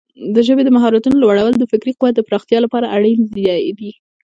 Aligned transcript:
د 0.35 0.37
ژبې 0.47 0.63
د 0.65 0.69
مهارتونو 0.77 1.17
لوړول 1.23 1.53
د 1.57 1.63
فکري 1.71 1.93
قوت 1.99 2.13
د 2.15 2.21
پراختیا 2.27 2.59
لپاره 2.65 2.91
اړین 2.95 3.19
دي. 3.79 3.91